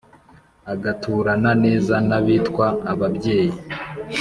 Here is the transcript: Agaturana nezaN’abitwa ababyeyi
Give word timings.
Agaturana 0.73 1.49
nezaN’abitwa 1.63 2.65
ababyeyi 2.91 3.53